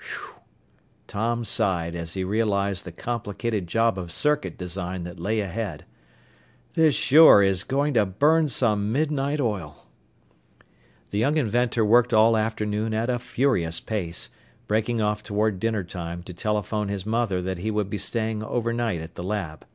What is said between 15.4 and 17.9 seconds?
dinnertime to telephone his mother that he would